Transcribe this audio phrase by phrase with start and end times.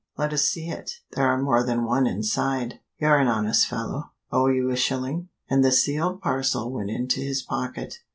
[0.17, 0.93] "Let us see it?
[1.11, 2.79] There are more than one inside it.
[2.97, 4.13] You're an honest fellow.
[4.31, 7.99] Owe you a shilling." And the sealed parcel went into his pocket.